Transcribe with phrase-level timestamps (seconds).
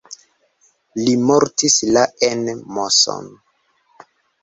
[1.01, 2.43] Li mortis la en
[2.75, 3.33] Moson.